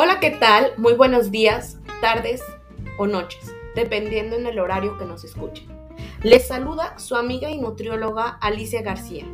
Hola, 0.00 0.20
¿qué 0.20 0.30
tal? 0.30 0.74
Muy 0.76 0.92
buenos 0.92 1.32
días, 1.32 1.76
tardes 2.00 2.40
o 2.98 3.08
noches, 3.08 3.52
dependiendo 3.74 4.36
en 4.36 4.46
el 4.46 4.60
horario 4.60 4.96
que 4.96 5.04
nos 5.04 5.24
escuchen. 5.24 5.66
Les 6.22 6.46
saluda 6.46 6.96
su 7.00 7.16
amiga 7.16 7.50
y 7.50 7.58
nutrióloga 7.58 8.38
Alicia 8.40 8.80
García. 8.82 9.24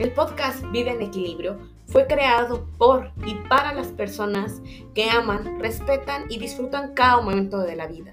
El 0.00 0.10
podcast 0.12 0.68
Vida 0.72 0.90
en 0.90 1.02
Equilibrio 1.02 1.60
fue 1.86 2.08
creado 2.08 2.66
por 2.76 3.12
y 3.24 3.36
para 3.48 3.72
las 3.72 3.86
personas 3.92 4.60
que 4.96 5.08
aman, 5.08 5.60
respetan 5.60 6.24
y 6.28 6.40
disfrutan 6.40 6.92
cada 6.94 7.20
momento 7.20 7.60
de 7.60 7.76
la 7.76 7.86
vida 7.86 8.12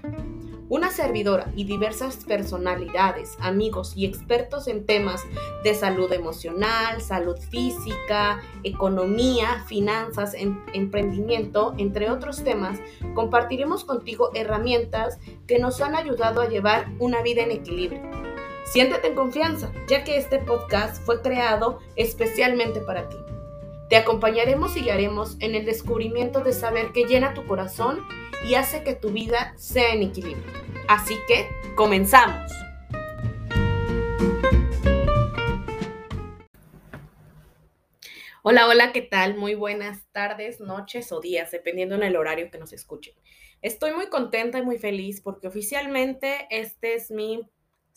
una 0.68 0.90
servidora 0.90 1.50
y 1.56 1.64
diversas 1.64 2.24
personalidades, 2.24 3.36
amigos 3.40 3.92
y 3.96 4.06
expertos 4.06 4.68
en 4.68 4.84
temas 4.84 5.22
de 5.64 5.74
salud 5.74 6.12
emocional, 6.12 7.00
salud 7.00 7.38
física, 7.38 8.42
economía, 8.64 9.64
finanzas, 9.66 10.34
em, 10.34 10.60
emprendimiento, 10.74 11.74
entre 11.78 12.10
otros 12.10 12.44
temas, 12.44 12.78
compartiremos 13.14 13.84
contigo 13.84 14.30
herramientas 14.34 15.18
que 15.46 15.58
nos 15.58 15.80
han 15.80 15.94
ayudado 15.94 16.40
a 16.40 16.48
llevar 16.48 16.88
una 16.98 17.22
vida 17.22 17.42
en 17.42 17.50
equilibrio. 17.50 18.02
Siéntete 18.64 19.08
en 19.08 19.14
confianza, 19.14 19.72
ya 19.88 20.04
que 20.04 20.18
este 20.18 20.38
podcast 20.38 21.02
fue 21.04 21.22
creado 21.22 21.78
especialmente 21.96 22.80
para 22.80 23.08
ti. 23.08 23.16
Te 23.88 23.96
acompañaremos 23.96 24.76
y 24.76 24.82
guiaremos 24.82 25.38
en 25.40 25.54
el 25.54 25.64
descubrimiento 25.64 26.40
de 26.40 26.52
saber 26.52 26.92
que 26.92 27.04
llena 27.04 27.32
tu 27.32 27.46
corazón 27.46 28.06
y 28.46 28.52
hace 28.54 28.84
que 28.84 28.94
tu 28.94 29.08
vida 29.08 29.54
sea 29.56 29.94
en 29.94 30.02
equilibrio. 30.02 30.52
Así 30.88 31.16
que, 31.26 31.48
comenzamos. 31.74 32.52
Hola, 38.42 38.68
hola, 38.68 38.92
¿qué 38.92 39.00
tal? 39.00 39.38
Muy 39.38 39.54
buenas 39.54 40.06
tardes, 40.12 40.60
noches 40.60 41.10
o 41.10 41.20
días, 41.20 41.50
dependiendo 41.50 41.94
en 41.94 42.02
el 42.02 42.16
horario 42.16 42.50
que 42.50 42.58
nos 42.58 42.74
escuchen. 42.74 43.14
Estoy 43.62 43.94
muy 43.94 44.10
contenta 44.10 44.58
y 44.58 44.62
muy 44.62 44.76
feliz 44.76 45.22
porque 45.22 45.48
oficialmente 45.48 46.46
este 46.50 46.94
es 46.94 47.10
mi 47.10 47.48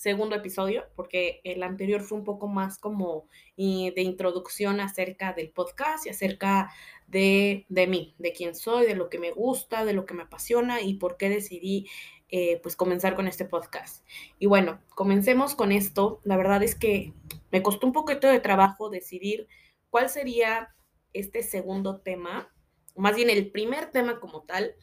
segundo 0.02 0.35
episodio, 0.35 0.85
porque 0.95 1.41
el 1.44 1.61
anterior 1.61 2.02
fue 2.02 2.17
un 2.17 2.23
poco 2.23 2.47
más 2.47 2.80
como 2.80 3.27
de 3.55 3.94
introducción 3.97 4.80
acerca 4.80 5.33
del 5.33 5.52
podcast 5.52 6.07
y 6.07 6.09
acerca 6.09 6.71
de, 7.05 7.67
mí, 7.69 8.16
de 8.17 8.33
quién 8.33 8.55
soy, 8.55 8.88
de 8.88 8.95
lo 8.95 9.09
que 9.09 9.19
me 9.19 9.29
gusta, 9.29 9.85
de 9.85 9.94
lo 9.94 10.07
que 10.07 10.16
me 10.16 10.23
apasiona 10.23 10.81
y 10.81 10.95
por 10.95 11.17
qué 11.17 11.29
decidí 11.29 11.88
eh, 12.29 12.59
pues 12.63 12.75
comenzar 12.75 13.16
con 13.16 13.27
este 13.27 13.45
podcast. 13.45 14.03
Y 14.39 14.47
bueno, 14.47 14.81
comencemos 14.95 15.53
con 15.53 15.72
esto. 15.72 16.19
La 16.23 16.35
verdad 16.35 16.63
es 16.63 16.73
que 16.73 17.13
me 17.52 17.61
costó 17.61 17.85
un 17.85 17.94
poquito 17.94 18.27
de 18.27 18.39
trabajo 18.39 18.89
decidir 18.89 19.47
cuál 19.91 20.09
sería 20.09 20.73
este 21.13 21.44
segundo 21.44 21.99
tema, 21.99 22.52
más 22.95 23.16
bien 23.16 23.29
el 23.29 23.52
primer 23.52 23.91
tema 23.91 24.19
como 24.19 24.41
tal, 24.41 24.73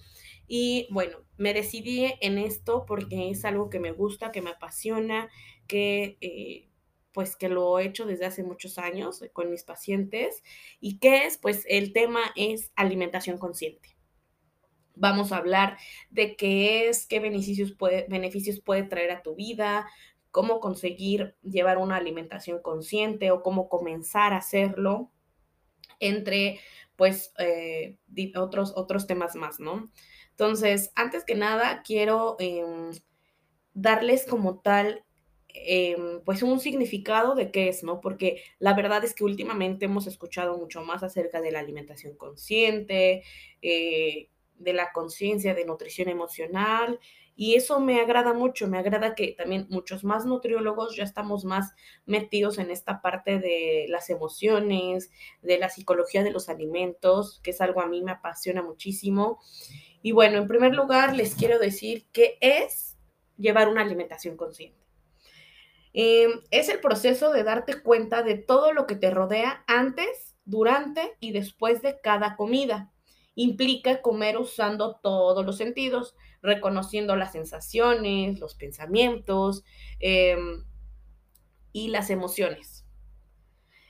y 0.48 0.88
bueno, 0.90 1.18
me 1.36 1.52
decidí 1.52 2.06
en 2.20 2.38
esto 2.38 2.84
porque 2.86 3.30
es 3.30 3.44
algo 3.44 3.68
que 3.68 3.78
me 3.78 3.92
gusta, 3.92 4.32
que 4.32 4.42
me 4.42 4.50
apasiona, 4.50 5.28
que 5.66 6.16
eh, 6.22 6.68
pues 7.12 7.36
que 7.36 7.48
lo 7.48 7.78
he 7.78 7.84
hecho 7.84 8.06
desde 8.06 8.26
hace 8.26 8.42
muchos 8.42 8.78
años 8.78 9.22
con 9.34 9.50
mis 9.50 9.64
pacientes. 9.64 10.42
¿Y 10.80 10.98
qué 10.98 11.26
es? 11.26 11.36
Pues 11.36 11.64
el 11.68 11.92
tema 11.92 12.20
es 12.34 12.72
alimentación 12.76 13.38
consciente. 13.38 13.96
Vamos 14.94 15.30
a 15.30 15.36
hablar 15.36 15.76
de 16.10 16.34
qué 16.34 16.88
es, 16.88 17.06
qué 17.06 17.20
beneficios 17.20 17.72
puede, 17.72 18.06
beneficios 18.08 18.60
puede 18.60 18.82
traer 18.82 19.12
a 19.12 19.22
tu 19.22 19.34
vida, 19.36 19.86
cómo 20.30 20.60
conseguir 20.60 21.36
llevar 21.42 21.78
una 21.78 21.96
alimentación 21.96 22.60
consciente 22.62 23.30
o 23.30 23.42
cómo 23.42 23.68
comenzar 23.68 24.32
a 24.32 24.38
hacerlo, 24.38 25.12
entre 26.00 26.60
pues 26.96 27.32
eh, 27.38 27.96
otros, 28.36 28.72
otros 28.76 29.06
temas 29.06 29.36
más, 29.36 29.60
¿no? 29.60 29.90
Entonces, 30.38 30.92
antes 30.94 31.24
que 31.24 31.34
nada, 31.34 31.82
quiero 31.84 32.36
em, 32.38 32.92
darles 33.74 34.24
como 34.24 34.60
tal, 34.60 35.04
em, 35.48 36.22
pues 36.24 36.44
un 36.44 36.60
significado 36.60 37.34
de 37.34 37.50
qué 37.50 37.68
es, 37.68 37.82
¿no? 37.82 38.00
Porque 38.00 38.42
la 38.60 38.72
verdad 38.74 39.04
es 39.04 39.14
que 39.14 39.24
últimamente 39.24 39.86
hemos 39.86 40.06
escuchado 40.06 40.56
mucho 40.56 40.82
más 40.84 41.02
acerca 41.02 41.40
de 41.40 41.50
la 41.50 41.58
alimentación 41.58 42.16
consciente, 42.16 43.24
eh, 43.62 44.30
de 44.54 44.72
la 44.72 44.92
conciencia 44.92 45.54
de 45.54 45.64
nutrición 45.64 46.08
emocional. 46.08 47.00
Y 47.34 47.54
eso 47.54 47.80
me 47.80 48.00
agrada 48.00 48.32
mucho, 48.32 48.68
me 48.68 48.78
agrada 48.78 49.14
que 49.14 49.32
también 49.32 49.66
muchos 49.70 50.04
más 50.04 50.24
nutriólogos 50.26 50.96
ya 50.96 51.04
estamos 51.04 51.44
más 51.44 51.72
metidos 52.06 52.58
en 52.58 52.70
esta 52.70 53.00
parte 53.00 53.38
de 53.40 53.86
las 53.88 54.10
emociones, 54.10 55.10
de 55.42 55.58
la 55.58 55.68
psicología 55.68 56.24
de 56.24 56.32
los 56.32 56.48
alimentos, 56.48 57.40
que 57.42 57.50
es 57.50 57.60
algo 57.60 57.80
a 57.80 57.86
mí 57.86 58.02
me 58.02 58.12
apasiona 58.12 58.62
muchísimo. 58.62 59.40
Y 60.02 60.12
bueno, 60.12 60.38
en 60.38 60.48
primer 60.48 60.74
lugar, 60.74 61.16
les 61.16 61.34
quiero 61.34 61.58
decir 61.58 62.06
qué 62.12 62.38
es 62.40 62.96
llevar 63.36 63.68
una 63.68 63.82
alimentación 63.82 64.36
consciente. 64.36 64.78
Em, 65.92 66.42
es 66.50 66.68
el 66.68 66.80
proceso 66.80 67.32
de 67.32 67.44
darte 67.44 67.82
cuenta 67.82 68.22
de 68.22 68.36
todo 68.36 68.72
lo 68.72 68.86
que 68.86 68.94
te 68.94 69.10
rodea 69.10 69.64
antes, 69.66 70.36
durante 70.44 71.16
y 71.20 71.32
después 71.32 71.82
de 71.82 72.00
cada 72.00 72.36
comida. 72.36 72.90
Implica 73.34 74.00
comer 74.00 74.38
usando 74.38 74.96
todos 74.96 75.44
los 75.44 75.56
sentidos, 75.56 76.14
reconociendo 76.42 77.16
las 77.16 77.32
sensaciones, 77.32 78.40
los 78.40 78.54
pensamientos 78.54 79.62
em, 80.00 80.64
y 81.72 81.88
las 81.88 82.10
emociones. 82.10 82.86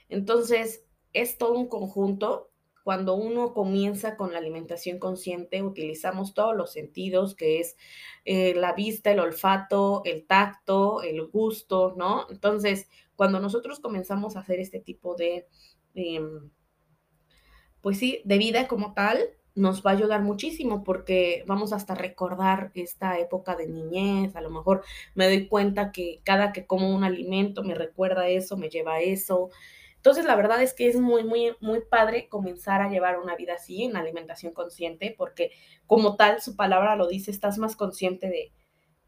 Entonces, 0.09 0.83
es 1.13 1.37
todo 1.37 1.53
un 1.53 1.67
conjunto 1.67 2.48
cuando 2.89 3.13
uno 3.13 3.53
comienza 3.53 4.17
con 4.17 4.31
la 4.31 4.39
alimentación 4.39 4.97
consciente, 4.97 5.61
utilizamos 5.61 6.33
todos 6.33 6.57
los 6.57 6.73
sentidos, 6.73 7.35
que 7.35 7.59
es 7.59 7.77
eh, 8.25 8.55
la 8.55 8.73
vista, 8.73 9.11
el 9.11 9.19
olfato, 9.19 10.01
el 10.05 10.25
tacto, 10.25 11.03
el 11.03 11.27
gusto, 11.27 11.93
¿no? 11.95 12.25
Entonces, 12.31 12.89
cuando 13.15 13.39
nosotros 13.39 13.79
comenzamos 13.79 14.35
a 14.35 14.39
hacer 14.39 14.59
este 14.59 14.79
tipo 14.79 15.13
de, 15.13 15.45
em, 15.93 16.49
pues 17.79 17.99
sí, 17.99 18.23
de 18.25 18.39
vida 18.39 18.67
como 18.67 18.95
tal, 18.95 19.19
nos 19.53 19.85
va 19.85 19.91
a 19.91 19.93
ayudar 19.93 20.23
muchísimo 20.23 20.83
porque 20.83 21.43
vamos 21.45 21.73
hasta 21.73 21.93
recordar 21.93 22.71
esta 22.73 23.19
época 23.19 23.55
de 23.55 23.67
niñez, 23.67 24.35
a 24.35 24.41
lo 24.41 24.49
mejor 24.49 24.83
me 25.13 25.27
doy 25.27 25.47
cuenta 25.47 25.91
que 25.91 26.21
cada 26.23 26.53
que 26.53 26.65
como 26.65 26.89
un 26.89 27.03
alimento 27.03 27.63
me 27.63 27.75
recuerda 27.75 28.29
eso, 28.29 28.57
me 28.57 28.69
lleva 28.69 28.99
eso, 28.99 29.51
entonces, 29.99 30.23
la 30.23 30.37
verdad 30.37 30.63
es 30.63 30.73
que 30.73 30.87
es 30.87 30.95
muy, 30.95 31.25
muy, 31.25 31.57
muy 31.59 31.81
padre 31.81 32.29
comenzar 32.29 32.81
a 32.81 32.89
llevar 32.89 33.19
una 33.19 33.35
vida 33.35 33.55
así, 33.55 33.83
en 33.83 33.97
alimentación 33.97 34.53
consciente, 34.53 35.13
porque 35.17 35.51
como 35.87 36.15
tal, 36.15 36.41
su 36.41 36.55
palabra 36.55 36.95
lo 36.95 37.05
dice, 37.05 37.31
estás 37.31 37.57
más 37.57 37.75
consciente 37.75 38.29
de, 38.29 38.53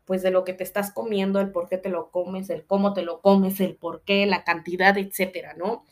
pues, 0.03 0.21
de 0.21 0.31
lo 0.31 0.43
que 0.43 0.51
te 0.51 0.65
estás 0.65 0.91
comiendo, 0.91 1.39
el 1.39 1.53
por 1.53 1.69
qué 1.69 1.77
te 1.77 1.87
lo 1.87 2.11
comes, 2.11 2.49
el 2.49 2.65
cómo 2.65 2.91
te 2.91 3.03
lo 3.03 3.21
comes, 3.21 3.61
el 3.61 3.77
por 3.77 4.03
qué, 4.03 4.25
la 4.25 4.43
cantidad, 4.43 4.97
etcétera, 4.97 5.53
¿no? 5.53 5.85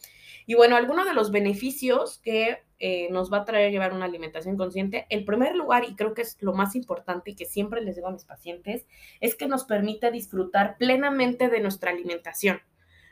Y 0.45 0.55
bueno, 0.55 0.75
algunos 0.75 1.05
de 1.05 1.13
los 1.13 1.31
beneficios 1.31 2.19
que 2.19 2.57
eh, 2.79 3.07
nos 3.09 3.31
va 3.31 3.37
a 3.37 3.45
traer 3.45 3.71
llevar 3.71 3.93
una 3.93 4.03
alimentación 4.03 4.57
consciente, 4.57 5.05
el 5.09 5.23
primer 5.23 5.55
lugar, 5.55 5.85
y 5.85 5.95
creo 5.95 6.13
que 6.13 6.23
es 6.23 6.35
lo 6.41 6.51
más 6.51 6.75
importante 6.75 7.31
y 7.31 7.35
que 7.35 7.45
siempre 7.45 7.81
les 7.81 7.95
digo 7.95 8.09
a 8.09 8.11
mis 8.11 8.25
pacientes, 8.25 8.85
es 9.21 9.35
que 9.35 9.47
nos 9.47 9.63
permite 9.63 10.11
disfrutar 10.11 10.75
plenamente 10.77 11.47
de 11.47 11.61
nuestra 11.61 11.91
alimentación 11.91 12.59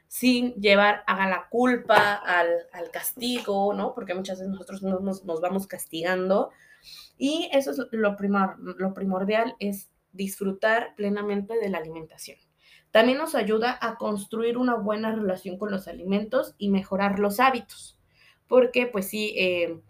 sin 0.08 0.54
llevar 0.56 1.04
a 1.08 1.30
la 1.30 1.48
culpa, 1.50 2.14
al, 2.14 2.92
castigo, 2.92 3.74
¿no? 3.74 3.94
Porque 3.94 4.14
muchas 4.14 4.40
veces 4.40 4.52
nosotros 4.52 4.82
nos, 4.82 5.26
nos 5.26 5.42
vamos 5.42 5.68
castigando. 5.68 6.52
Y 7.18 7.50
eso 7.52 7.72
es 7.72 7.78
lo, 7.92 8.16
lo 8.20 8.94
primordial, 8.94 9.56
es 9.60 9.90
disfrutar 10.14 10.96
plenamente 10.96 11.56
de 11.56 11.70
la 11.70 11.78
alimentación. 11.80 12.38
También 12.92 13.18
nos 13.18 13.36
ayuda 13.36 13.78
a 13.82 13.98
construir 13.98 14.58
una 14.58 14.76
buena 14.76 15.14
relación 15.14 15.58
con 15.58 15.72
los 15.72 15.88
alimentos 15.88 16.56
y 16.58 16.70
mejorar 16.70 17.20
los 17.20 17.40
hábitos. 17.40 17.98
Porque, 18.48 18.88
pues 18.88 19.10
sí, 19.10 19.34
eh, 19.38 19.82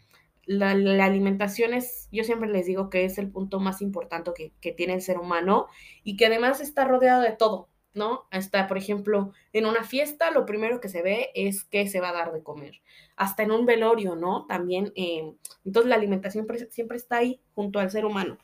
la, 0.47 0.71
alimentación 0.71 1.73
es, 1.73 2.07
yo 2.11 2.23
siempre 2.23 2.49
les 2.49 2.65
digo 2.65 2.89
que 2.89 3.05
es 3.05 3.17
el 3.17 3.29
punto 3.29 3.59
más 3.59 3.81
importante 3.81 4.31
que, 4.35 4.51
que 4.61 4.71
tiene 4.71 4.95
el 4.95 5.01
ser 5.01 5.19
humano 5.19 5.67
y 6.03 6.17
que 6.17 6.25
además 6.25 6.59
está 6.59 6.85
rodeado 6.85 7.21
de 7.21 7.33
todo, 7.33 7.69
¿no? 7.97 8.27
Hasta, 8.31 8.67
por 8.67 8.77
ejemplo, 8.77 9.33
en 9.51 9.65
una 9.65 9.83
fiesta 9.83 10.31
lo 10.31 10.45
primero 10.45 10.79
que 10.79 10.89
se 10.89 11.01
ve 11.01 11.31
es 11.35 11.63
que 11.63 11.87
se 11.87 11.99
va 11.99 12.09
a 12.09 12.13
dar 12.13 12.31
de 12.31 12.43
comer. 12.43 12.81
Hasta 13.15 13.43
en 13.43 13.51
un 13.51 13.65
velorio, 13.65 14.15
¿no? 14.15 14.45
También, 14.47 14.93
eh, 14.95 15.33
entonces 15.65 15.89
la 15.89 15.95
alimentación 15.95 16.47
siempre 16.69 16.97
está 16.97 17.17
ahí 17.17 17.41
junto 17.55 17.79
al 17.79 17.91
ser 17.91 18.05
humano. 18.05 18.37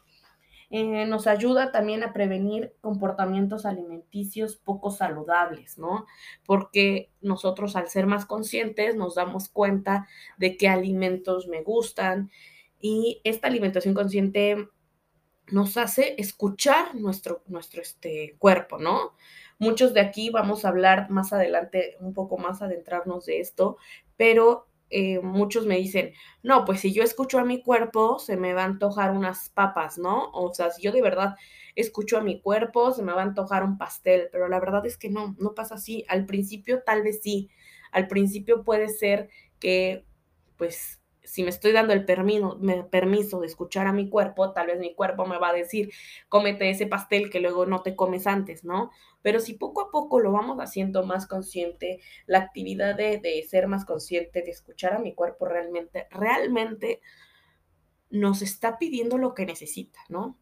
Eh, 0.75 1.05
nos 1.05 1.27
ayuda 1.27 1.71
también 1.71 2.01
a 2.01 2.13
prevenir 2.13 2.73
comportamientos 2.81 3.67
alimenticios 3.67 4.55
poco 4.55 4.89
saludables, 4.89 5.77
¿no? 5.77 6.07
Porque 6.47 7.11
nosotros 7.21 7.75
al 7.75 7.89
ser 7.89 8.07
más 8.07 8.25
conscientes 8.25 8.95
nos 8.95 9.13
damos 9.13 9.49
cuenta 9.49 10.07
de 10.37 10.57
qué 10.57 10.67
alimentos 10.67 11.47
me 11.47 11.61
gustan 11.61 12.31
y 12.81 13.21
esta 13.23 13.49
alimentación 13.49 13.93
consciente 13.93 14.67
nos 15.51 15.77
hace 15.77 16.15
escuchar 16.17 16.95
nuestro, 16.95 17.43
nuestro 17.45 17.81
este, 17.81 18.35
cuerpo, 18.39 18.79
¿no? 18.79 19.13
Muchos 19.59 19.93
de 19.93 20.01
aquí 20.01 20.29
vamos 20.29 20.65
a 20.65 20.69
hablar 20.69 21.09
más 21.09 21.33
adelante, 21.33 21.95
un 21.99 22.13
poco 22.13 22.37
más 22.37 22.61
adentrarnos 22.61 23.25
de 23.25 23.39
esto, 23.39 23.77
pero 24.17 24.67
eh, 24.89 25.19
muchos 25.21 25.65
me 25.65 25.77
dicen, 25.77 26.13
no, 26.43 26.65
pues 26.65 26.81
si 26.81 26.93
yo 26.93 27.03
escucho 27.03 27.39
a 27.39 27.45
mi 27.45 27.61
cuerpo, 27.63 28.19
se 28.19 28.37
me 28.37 28.53
va 28.53 28.61
a 28.63 28.65
antojar 28.65 29.11
unas 29.11 29.49
papas, 29.49 29.97
¿no? 29.97 30.29
O 30.33 30.53
sea, 30.53 30.69
si 30.71 30.81
yo 30.83 30.91
de 30.91 31.01
verdad 31.01 31.35
escucho 31.75 32.17
a 32.17 32.21
mi 32.21 32.41
cuerpo, 32.41 32.91
se 32.91 33.01
me 33.03 33.13
va 33.13 33.21
a 33.21 33.25
antojar 33.25 33.63
un 33.63 33.77
pastel, 33.77 34.29
pero 34.31 34.47
la 34.47 34.59
verdad 34.59 34.85
es 34.85 34.97
que 34.97 35.09
no, 35.09 35.35
no 35.39 35.55
pasa 35.55 35.75
así. 35.75 36.05
Al 36.09 36.25
principio 36.25 36.83
tal 36.83 37.01
vez 37.03 37.21
sí, 37.23 37.49
al 37.91 38.07
principio 38.07 38.63
puede 38.63 38.89
ser 38.89 39.29
que, 39.59 40.05
pues, 40.57 41.01
si 41.23 41.43
me 41.43 41.49
estoy 41.49 41.71
dando 41.71 41.93
el 41.93 42.05
permiso, 42.05 42.59
permiso 42.91 43.39
de 43.39 43.47
escuchar 43.47 43.87
a 43.87 43.93
mi 43.93 44.09
cuerpo, 44.09 44.51
tal 44.53 44.67
vez 44.67 44.79
mi 44.79 44.93
cuerpo 44.93 45.25
me 45.25 45.37
va 45.37 45.49
a 45.49 45.53
decir, 45.53 45.91
cómete 46.29 46.69
ese 46.69 46.87
pastel 46.87 47.29
que 47.29 47.39
luego 47.39 47.65
no 47.65 47.81
te 47.81 47.95
comes 47.95 48.27
antes, 48.27 48.63
¿no? 48.63 48.91
Pero 49.21 49.39
si 49.39 49.53
poco 49.53 49.81
a 49.81 49.91
poco 49.91 50.19
lo 50.19 50.31
vamos 50.31 50.57
haciendo 50.59 51.05
más 51.05 51.27
consciente, 51.27 51.99
la 52.25 52.39
actividad 52.39 52.95
de, 52.95 53.19
de 53.19 53.41
ser 53.43 53.67
más 53.67 53.85
consciente, 53.85 54.41
de 54.41 54.51
escuchar 54.51 54.93
a 54.93 54.99
mi 54.99 55.13
cuerpo 55.13 55.45
realmente, 55.45 56.07
realmente 56.11 57.01
nos 58.09 58.41
está 58.41 58.77
pidiendo 58.77 59.17
lo 59.17 59.33
que 59.33 59.45
necesita, 59.45 59.99
¿no? 60.09 60.37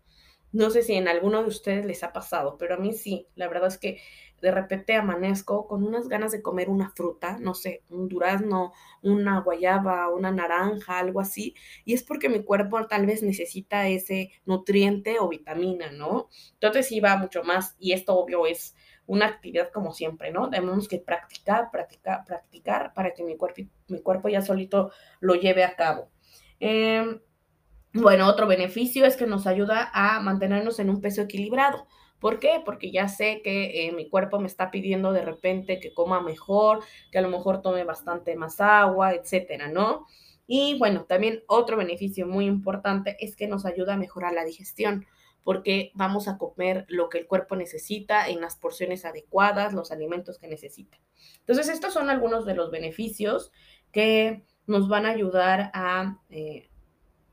No 0.51 0.69
sé 0.69 0.83
si 0.83 0.93
en 0.93 1.07
alguno 1.07 1.41
de 1.41 1.47
ustedes 1.47 1.85
les 1.85 2.03
ha 2.03 2.11
pasado, 2.11 2.57
pero 2.57 2.75
a 2.75 2.77
mí 2.77 2.93
sí. 2.93 3.27
La 3.35 3.47
verdad 3.47 3.67
es 3.69 3.77
que 3.77 4.01
de 4.41 4.51
repente 4.51 4.95
amanezco 4.95 5.67
con 5.67 5.83
unas 5.83 6.07
ganas 6.07 6.31
de 6.31 6.41
comer 6.41 6.69
una 6.69 6.91
fruta, 6.91 7.38
no 7.39 7.53
sé, 7.53 7.83
un 7.89 8.07
durazno, 8.07 8.73
una 9.01 9.39
guayaba, 9.39 10.09
una 10.09 10.31
naranja, 10.31 10.99
algo 10.99 11.19
así, 11.19 11.55
y 11.85 11.93
es 11.93 12.03
porque 12.03 12.29
mi 12.29 12.43
cuerpo 12.43 12.88
tal 12.88 13.05
vez 13.05 13.23
necesita 13.23 13.88
ese 13.88 14.31
nutriente 14.45 15.19
o 15.19 15.29
vitamina, 15.29 15.91
¿no? 15.91 16.29
Entonces 16.53 16.88
sí 16.88 16.99
va 16.99 17.17
mucho 17.17 17.43
más, 17.43 17.75
y 17.79 17.93
esto 17.93 18.15
obvio 18.15 18.45
es 18.45 18.75
una 19.05 19.27
actividad 19.27 19.71
como 19.71 19.91
siempre, 19.91 20.31
¿no? 20.31 20.49
Tenemos 20.49 20.88
que 20.88 20.99
practicar, 20.99 21.69
practicar, 21.71 22.23
practicar 22.25 22.93
para 22.93 23.13
que 23.13 23.23
mi 23.23 23.38
cuerpo, 23.38 23.61
mi 23.88 24.01
cuerpo 24.01 24.29
ya 24.29 24.41
solito 24.41 24.91
lo 25.19 25.35
lleve 25.35 25.63
a 25.63 25.75
cabo. 25.75 26.09
Eh, 26.59 27.19
bueno, 27.93 28.27
otro 28.29 28.47
beneficio 28.47 29.05
es 29.05 29.17
que 29.17 29.27
nos 29.27 29.47
ayuda 29.47 29.91
a 29.93 30.21
mantenernos 30.21 30.79
en 30.79 30.89
un 30.89 31.01
peso 31.01 31.23
equilibrado. 31.23 31.88
¿Por 32.21 32.39
qué? 32.39 32.62
Porque 32.63 32.91
ya 32.91 33.07
sé 33.07 33.41
que 33.44 33.88
eh, 33.88 33.91
mi 33.94 34.07
cuerpo 34.07 34.39
me 34.39 34.45
está 34.45 34.69
pidiendo 34.69 35.12
de 35.12 35.23
repente 35.23 35.79
que 35.79 35.91
coma 35.91 36.21
mejor, 36.21 36.81
que 37.12 37.18
a 37.18 37.21
lo 37.21 37.29
mejor 37.29 37.63
tome 37.63 37.83
bastante 37.83 38.35
más 38.35 38.62
agua, 38.62 39.15
etcétera, 39.15 39.69
¿no? 39.69 40.06
Y 40.45 40.77
bueno, 40.77 41.06
también 41.06 41.44
otro 41.47 41.77
beneficio 41.77 42.27
muy 42.27 42.45
importante 42.45 43.18
es 43.19 43.35
que 43.35 43.47
nos 43.47 43.65
ayuda 43.65 43.95
a 43.95 43.97
mejorar 43.97 44.33
la 44.33 44.45
digestión, 44.45 45.07
porque 45.44 45.91
vamos 45.95 46.27
a 46.27 46.38
comer 46.38 46.85
lo 46.89 47.09
que 47.09 47.18
el 47.18 47.25
cuerpo 47.25 47.56
necesita 47.56 48.29
en 48.29 48.39
las 48.39 48.56
porciones 48.56 49.03
adecuadas, 49.03 49.74
los 49.74 49.91
alimentos 49.91 50.38
que 50.38 50.47
necesita. 50.47 51.00
Entonces, 51.39 51.69
estos 51.69 51.91
son 51.91 52.12
algunos 52.12 52.45
de 52.45 52.53
los 52.53 52.69
beneficios 52.69 53.51
que 53.91 54.44
nos 54.67 54.88
van 54.88 55.07
a 55.07 55.09
ayudar 55.09 55.71
a 55.74 56.19
eh, 56.29 56.69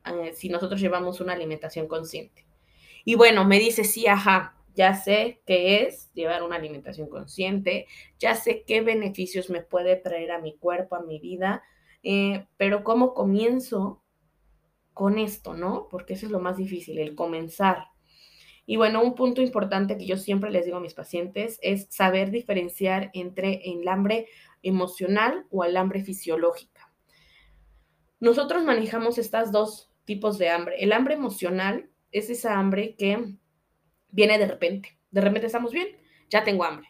eh, 0.06 0.32
si 0.34 0.48
nosotros 0.48 0.80
llevamos 0.80 1.20
una 1.20 1.34
alimentación 1.34 1.88
consciente. 1.88 2.46
Y 3.04 3.16
bueno, 3.16 3.44
me 3.44 3.58
dice, 3.58 3.84
sí, 3.84 4.06
ajá, 4.06 4.57
ya 4.78 4.94
sé 4.94 5.42
qué 5.44 5.82
es 5.82 6.08
llevar 6.14 6.44
una 6.44 6.54
alimentación 6.54 7.08
consciente, 7.08 7.88
ya 8.20 8.36
sé 8.36 8.62
qué 8.64 8.80
beneficios 8.80 9.50
me 9.50 9.60
puede 9.60 9.96
traer 9.96 10.30
a 10.30 10.40
mi 10.40 10.56
cuerpo, 10.56 10.94
a 10.94 11.02
mi 11.02 11.18
vida, 11.18 11.64
eh, 12.04 12.46
pero 12.56 12.84
¿cómo 12.84 13.12
comienzo 13.12 14.04
con 14.94 15.18
esto, 15.18 15.54
no? 15.54 15.88
Porque 15.90 16.14
eso 16.14 16.26
es 16.26 16.32
lo 16.32 16.38
más 16.38 16.58
difícil, 16.58 17.00
el 17.00 17.16
comenzar. 17.16 17.86
Y 18.66 18.76
bueno, 18.76 19.02
un 19.02 19.16
punto 19.16 19.42
importante 19.42 19.98
que 19.98 20.06
yo 20.06 20.16
siempre 20.16 20.52
les 20.52 20.64
digo 20.64 20.76
a 20.76 20.80
mis 20.80 20.94
pacientes 20.94 21.58
es 21.60 21.88
saber 21.90 22.30
diferenciar 22.30 23.10
entre 23.14 23.60
el 23.64 23.88
hambre 23.88 24.28
emocional 24.62 25.44
o 25.50 25.64
el 25.64 25.76
hambre 25.76 26.04
fisiológica. 26.04 26.92
Nosotros 28.20 28.62
manejamos 28.62 29.18
estas 29.18 29.50
dos 29.50 29.90
tipos 30.04 30.38
de 30.38 30.50
hambre. 30.50 30.76
El 30.78 30.92
hambre 30.92 31.14
emocional 31.14 31.90
es 32.12 32.30
esa 32.30 32.60
hambre 32.60 32.94
que 32.94 33.34
viene 34.10 34.38
de 34.38 34.46
repente. 34.46 34.98
De 35.10 35.20
repente 35.20 35.46
estamos 35.46 35.72
bien, 35.72 35.88
ya 36.28 36.44
tengo 36.44 36.64
hambre. 36.64 36.88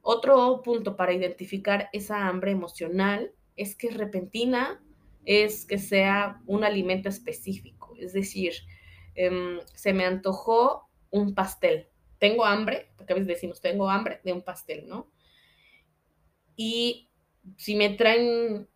Otro 0.00 0.62
punto 0.62 0.96
para 0.96 1.12
identificar 1.12 1.88
esa 1.92 2.26
hambre 2.26 2.50
emocional 2.50 3.32
es 3.56 3.76
que 3.76 3.88
es 3.88 3.96
repentina, 3.96 4.82
es 5.24 5.64
que 5.64 5.78
sea 5.78 6.42
un 6.46 6.64
alimento 6.64 7.08
específico. 7.08 7.94
Es 7.98 8.12
decir, 8.12 8.52
em, 9.14 9.60
se 9.74 9.92
me 9.92 10.04
antojó 10.04 10.88
un 11.10 11.34
pastel. 11.34 11.88
Tengo 12.18 12.44
hambre, 12.44 12.90
porque 12.96 13.12
a 13.12 13.16
veces 13.16 13.28
decimos, 13.28 13.60
tengo 13.60 13.88
hambre 13.88 14.20
de 14.24 14.32
un 14.32 14.42
pastel, 14.42 14.88
¿no? 14.88 15.10
Y 16.56 17.10
si 17.56 17.76
me 17.76 17.90
traen 17.90 18.68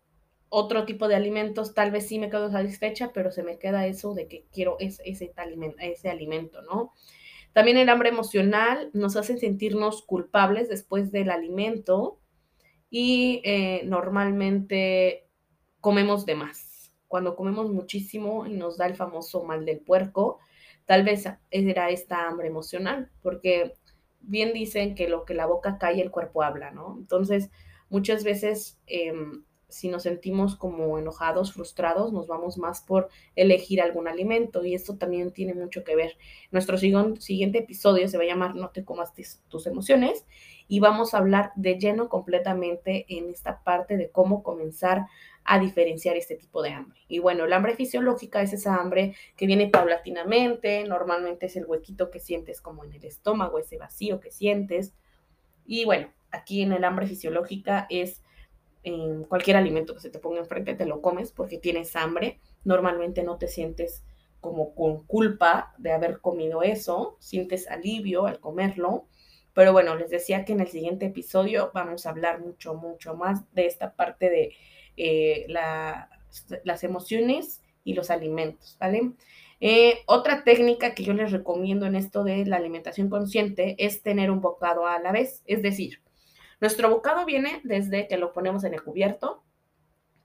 otro 0.49 0.85
tipo 0.85 1.07
de 1.07 1.15
alimentos, 1.15 1.73
tal 1.73 1.91
vez 1.91 2.07
sí 2.07 2.19
me 2.19 2.29
quedo 2.29 2.49
satisfecha, 2.49 3.11
pero 3.13 3.31
se 3.31 3.43
me 3.43 3.59
queda 3.59 3.85
eso 3.85 4.13
de 4.13 4.27
que 4.27 4.45
quiero 4.51 4.77
ese, 4.79 5.03
ese, 5.05 5.33
ese 5.79 6.09
alimento, 6.09 6.61
¿no? 6.61 6.93
También 7.57 7.77
el 7.77 7.89
hambre 7.89 8.09
emocional 8.09 8.91
nos 8.93 9.15
hace 9.15 9.35
sentirnos 9.35 10.03
culpables 10.03 10.69
después 10.69 11.11
del 11.11 11.31
alimento 11.31 12.19
y 12.91 13.41
eh, 13.43 13.81
normalmente 13.83 15.27
comemos 15.81 16.27
de 16.27 16.35
más. 16.35 16.93
Cuando 17.07 17.35
comemos 17.35 17.71
muchísimo 17.71 18.45
y 18.45 18.53
nos 18.53 18.77
da 18.77 18.85
el 18.85 18.95
famoso 18.95 19.43
mal 19.43 19.65
del 19.65 19.79
puerco, 19.79 20.37
tal 20.85 21.03
vez 21.03 21.27
era 21.49 21.89
esta 21.89 22.27
hambre 22.27 22.47
emocional, 22.47 23.09
porque 23.23 23.73
bien 24.19 24.53
dicen 24.53 24.93
que 24.93 25.09
lo 25.09 25.25
que 25.25 25.33
la 25.33 25.47
boca 25.47 25.79
cae, 25.79 25.99
el 25.99 26.11
cuerpo 26.11 26.43
habla, 26.43 26.69
¿no? 26.69 26.95
Entonces, 26.99 27.49
muchas 27.89 28.23
veces 28.23 28.79
em, 28.85 29.45
si 29.69 29.89
nos 29.89 30.03
sentimos 30.03 30.55
como 30.55 30.97
enojados, 30.97 31.53
frustrados, 31.53 32.13
nos 32.13 32.27
vamos 32.27 32.57
más 32.57 32.81
por 32.81 33.09
elegir 33.35 33.81
algún 33.81 34.07
alimento 34.07 34.63
y 34.63 34.73
esto 34.73 34.97
también 34.97 35.31
tiene 35.31 35.53
mucho 35.53 35.83
que 35.83 35.95
ver. 35.95 36.17
Nuestro 36.51 36.77
siguiente 36.77 37.57
episodio 37.59 38.07
se 38.07 38.17
va 38.17 38.23
a 38.23 38.27
llamar 38.27 38.55
No 38.55 38.69
te 38.69 38.85
comas 38.85 39.13
tus 39.47 39.67
emociones 39.67 40.25
y 40.69 40.79
vamos 40.79 41.13
a 41.13 41.17
hablar 41.17 41.51
de 41.55 41.77
lleno 41.79 42.07
completamente 42.07 43.05
en 43.09 43.29
esta 43.29 43.63
parte 43.63 43.97
de 43.97 44.09
cómo 44.09 44.41
comenzar 44.41 45.05
a 45.43 45.59
diferenciar 45.59 46.17
este 46.17 46.35
tipo 46.35 46.61
de 46.61 46.71
hambre. 46.71 46.99
Y 47.07 47.19
bueno, 47.19 47.45
el 47.45 47.53
hambre 47.53 47.75
fisiológica 47.75 48.41
es 48.41 48.53
esa 48.53 48.75
hambre 48.75 49.15
que 49.35 49.47
viene 49.47 49.67
paulatinamente, 49.67 50.83
normalmente 50.85 51.45
es 51.45 51.55
el 51.55 51.65
huequito 51.65 52.09
que 52.09 52.19
sientes 52.19 52.61
como 52.61 52.83
en 52.83 52.93
el 52.93 53.05
estómago, 53.05 53.59
ese 53.59 53.77
vacío 53.77 54.19
que 54.19 54.31
sientes. 54.31 54.93
Y 55.65 55.85
bueno, 55.85 56.09
aquí 56.31 56.61
en 56.61 56.73
el 56.73 56.83
hambre 56.83 57.07
fisiológica 57.07 57.87
es 57.89 58.21
en 58.83 59.23
cualquier 59.23 59.57
alimento 59.57 59.93
que 59.93 60.01
se 60.01 60.09
te 60.09 60.19
ponga 60.19 60.39
enfrente, 60.39 60.75
te 60.75 60.85
lo 60.85 61.01
comes 61.01 61.31
porque 61.31 61.57
tienes 61.57 61.95
hambre. 61.95 62.39
Normalmente 62.63 63.23
no 63.23 63.37
te 63.37 63.47
sientes 63.47 64.03
como 64.39 64.75
con 64.75 65.03
culpa 65.05 65.73
de 65.77 65.91
haber 65.91 66.19
comido 66.21 66.63
eso, 66.63 67.17
sientes 67.19 67.67
alivio 67.67 68.27
al 68.27 68.39
comerlo. 68.39 69.05
Pero 69.53 69.73
bueno, 69.73 69.95
les 69.95 70.11
decía 70.11 70.45
que 70.45 70.53
en 70.53 70.59
el 70.59 70.67
siguiente 70.67 71.07
episodio 71.07 71.71
vamos 71.73 72.05
a 72.05 72.11
hablar 72.11 72.39
mucho, 72.39 72.75
mucho 72.75 73.15
más 73.15 73.51
de 73.53 73.65
esta 73.65 73.95
parte 73.95 74.29
de 74.29 74.53
eh, 74.95 75.47
las 75.49 76.83
emociones 76.83 77.61
y 77.83 77.93
los 77.93 78.11
alimentos, 78.11 78.77
¿vale? 78.79 79.13
Eh, 79.59 79.99
otra 80.05 80.43
técnica 80.43 80.93
que 80.93 81.03
yo 81.03 81.13
les 81.13 81.31
recomiendo 81.31 81.87
en 81.87 81.95
esto 81.95 82.23
de 82.23 82.45
la 82.45 82.57
alimentación 82.57 83.09
consciente 83.09 83.75
es 83.79 84.03
tener 84.03 84.29
un 84.29 84.41
bocado 84.41 84.85
a 84.85 84.99
la 84.99 85.11
vez, 85.11 85.41
es 85.45 85.63
decir, 85.63 86.01
nuestro 86.59 86.89
bocado 86.89 87.25
viene 87.25 87.61
desde 87.63 88.07
que 88.07 88.17
lo 88.17 88.33
ponemos 88.33 88.63
en 88.63 88.73
el 88.73 88.83
cubierto. 88.83 89.43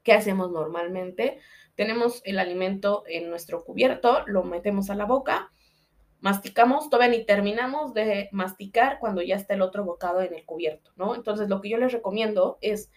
¿Qué 0.03 0.13
hacemos 0.13 0.51
normalmente? 0.51 1.39
Tenemos 1.75 2.23
el 2.25 2.39
alimento 2.39 3.05
en 3.07 3.31
nuestro 3.31 3.65
cubierto, 3.65 4.25
lo 4.27 4.43
metemos 4.43 4.91
a 4.91 4.95
la 4.95 5.05
boca, 5.05 5.53
masticamos, 6.21 6.91
todavía 6.91 7.19
ni 7.19 7.25
terminamos 7.25 7.95
de 7.95 8.29
masticar 8.33 8.99
cuando 9.01 9.23
ya 9.23 9.37
está 9.37 9.55
el 9.55 9.63
otro 9.63 9.85
bocado 9.85 10.23
en 10.23 10.35
el 10.35 10.45
cubierto, 10.45 10.93
¿no? 10.97 11.15
Entonces, 11.15 11.49
lo 11.49 11.61
que 11.61 11.69
yo 11.69 11.79
les 11.79 11.93
recomiendo 11.93 12.59
es 12.61 12.91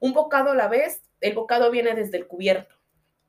un 0.00 0.12
bocado 0.12 0.50
a 0.50 0.54
la 0.54 0.68
vez, 0.68 1.02
el 1.20 1.34
bocado 1.34 1.70
viene 1.70 1.94
desde 1.94 2.18
el 2.18 2.26
cubierto. 2.26 2.76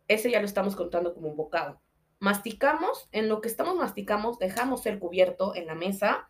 Ese 0.08 0.30
ya 0.32 0.40
lo 0.40 0.46
estamos 0.46 0.76
contando 0.76 1.14
como 1.14 1.30
un 1.30 1.38
bocado. 1.38 1.82
Masticamos, 2.20 3.08
en 3.12 3.30
lo 3.30 3.42
que 3.42 3.48
estamos 3.48 3.76
masticamos, 3.76 4.40
dejamos 4.40 4.86
el 4.86 5.00
cubierto 5.00 5.56
en 5.56 5.68
la 5.68 5.76
mesa, 5.76 6.30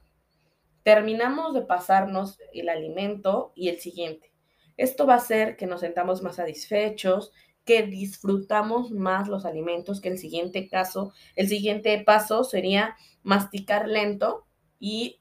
terminamos 0.84 1.54
de 1.54 1.62
pasarnos 1.62 2.40
el 2.54 2.70
alimento 2.70 3.52
y 3.56 3.70
el 3.70 3.80
siguiente. 3.80 4.32
Esto 4.78 5.06
va 5.06 5.16
a 5.16 5.18
hacer 5.18 5.58
que 5.58 5.68
nos 5.68 5.82
sentamos 5.82 6.22
más 6.22 6.38
satisfechos, 6.38 7.34
que 7.66 7.84
disfrutamos 7.84 8.92
más 8.92 9.28
los 9.28 9.46
alimentos, 9.46 10.02
que 10.02 10.10
el 10.10 10.18
siguiente 10.18 10.68
caso, 10.68 11.14
el 11.36 11.48
siguiente 11.48 12.02
paso 12.04 12.44
sería 12.44 12.96
masticar 13.22 13.88
lento 13.88 14.48
y 14.80 15.20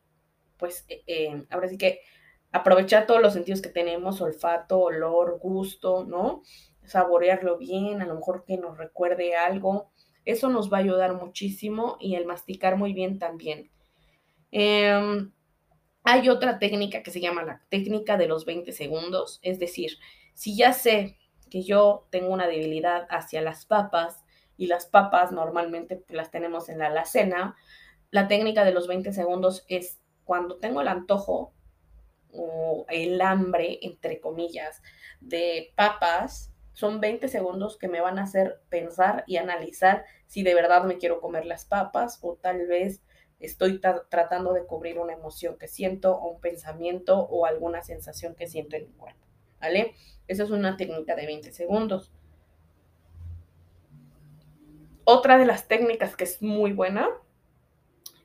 pues 0.56 0.84
eh, 0.88 1.02
eh, 1.06 1.44
ahora 1.50 1.68
sí 1.68 1.76
que 1.76 2.00
aprovechar 2.52 3.06
todos 3.06 3.20
los 3.20 3.32
sentidos 3.32 3.60
que 3.60 3.68
tenemos, 3.68 4.20
olfato, 4.20 4.80
olor, 4.80 5.38
gusto, 5.40 6.04
¿no? 6.04 6.42
Saborearlo 6.84 7.58
bien, 7.58 8.00
a 8.00 8.06
lo 8.06 8.14
mejor 8.14 8.44
que 8.46 8.56
nos 8.56 8.78
recuerde 8.78 9.36
algo. 9.36 9.90
Eso 10.24 10.48
nos 10.48 10.72
va 10.72 10.78
a 10.78 10.80
ayudar 10.80 11.14
muchísimo 11.14 11.96
y 12.00 12.14
el 12.14 12.26
masticar 12.26 12.76
muy 12.76 12.92
bien 12.92 13.18
también. 13.18 13.70
Em, 14.50 15.32
hay 16.04 16.28
otra 16.28 16.58
técnica 16.58 17.02
que 17.02 17.10
se 17.10 17.20
llama 17.20 17.42
la 17.42 17.62
técnica 17.68 18.16
de 18.16 18.28
los 18.28 18.44
20 18.44 18.72
segundos, 18.72 19.40
es 19.42 19.58
decir, 19.58 19.98
si 20.34 20.56
ya 20.56 20.72
sé 20.72 21.18
que 21.50 21.62
yo 21.62 22.06
tengo 22.10 22.28
una 22.32 22.46
debilidad 22.46 23.06
hacia 23.10 23.42
las 23.42 23.66
papas 23.66 24.24
y 24.56 24.66
las 24.66 24.86
papas 24.86 25.32
normalmente 25.32 26.04
las 26.08 26.30
tenemos 26.30 26.68
en 26.68 26.78
la 26.78 26.86
alacena, 26.86 27.56
la 28.10 28.28
técnica 28.28 28.64
de 28.64 28.72
los 28.72 28.86
20 28.86 29.12
segundos 29.12 29.64
es 29.68 30.00
cuando 30.24 30.56
tengo 30.56 30.80
el 30.80 30.88
antojo 30.88 31.52
o 32.32 32.86
el 32.88 33.20
hambre, 33.20 33.78
entre 33.82 34.20
comillas, 34.20 34.82
de 35.20 35.72
papas, 35.74 36.52
son 36.72 37.00
20 37.00 37.28
segundos 37.28 37.76
que 37.76 37.88
me 37.88 38.00
van 38.00 38.18
a 38.18 38.22
hacer 38.22 38.60
pensar 38.68 39.24
y 39.26 39.36
analizar 39.36 40.04
si 40.26 40.42
de 40.42 40.54
verdad 40.54 40.84
me 40.84 40.98
quiero 40.98 41.20
comer 41.20 41.44
las 41.44 41.64
papas 41.64 42.18
o 42.22 42.36
tal 42.36 42.66
vez 42.66 43.02
estoy 43.40 43.80
tratando 43.80 44.52
de 44.52 44.64
cubrir 44.64 44.98
una 44.98 45.12
emoción 45.12 45.56
que 45.58 45.68
siento 45.68 46.16
o 46.16 46.32
un 46.32 46.40
pensamiento 46.40 47.18
o 47.18 47.46
alguna 47.46 47.82
sensación 47.82 48.34
que 48.34 48.48
siento 48.48 48.76
en 48.76 48.86
mi 48.86 48.92
cuerpo. 48.92 49.20
¿Vale? 49.60 49.94
Esa 50.26 50.44
es 50.44 50.50
una 50.50 50.76
técnica 50.76 51.14
de 51.14 51.26
20 51.26 51.52
segundos. 51.52 52.12
Otra 55.04 55.38
de 55.38 55.46
las 55.46 55.68
técnicas 55.68 56.16
que 56.16 56.24
es 56.24 56.42
muy 56.42 56.72
buena 56.72 57.08